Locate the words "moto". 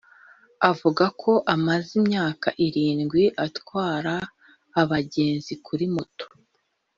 5.95-6.25